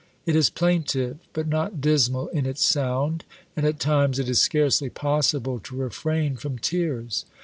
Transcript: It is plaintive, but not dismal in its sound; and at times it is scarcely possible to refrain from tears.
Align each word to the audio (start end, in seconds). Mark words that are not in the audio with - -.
It 0.25 0.35
is 0.35 0.49
plaintive, 0.49 1.19
but 1.31 1.45
not 1.47 1.79
dismal 1.79 2.29
in 2.29 2.47
its 2.47 2.65
sound; 2.65 3.23
and 3.55 3.67
at 3.67 3.79
times 3.79 4.17
it 4.17 4.27
is 4.29 4.41
scarcely 4.41 4.89
possible 4.89 5.59
to 5.59 5.75
refrain 5.75 6.37
from 6.37 6.57
tears. 6.57 7.25